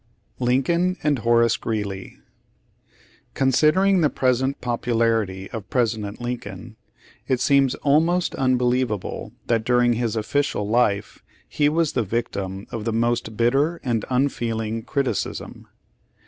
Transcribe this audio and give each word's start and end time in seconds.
LINCOLN 0.39 0.97
AND 1.03 1.19
HOEACE 1.19 1.57
GREELEY 1.57 2.17
Considering 3.35 4.01
the 4.01 4.09
present 4.09 4.59
popularity 4.59 5.47
of 5.51 5.69
President 5.69 6.19
Lincoln, 6.19 6.75
it 7.27 7.39
seems 7.39 7.75
almost 7.83 8.33
unbelievable 8.33 9.31
that 9.45 9.63
during 9.63 9.93
his 9.93 10.15
official 10.15 10.67
life 10.67 11.21
he 11.47 11.69
was 11.69 11.93
the 11.93 12.01
victim 12.01 12.65
of 12.71 12.83
the 12.83 12.91
most 12.91 13.37
bit 13.37 13.51
ter 13.51 13.79
and 13.83 14.03
unfeeling 14.09 14.81
criticism. 14.81 15.67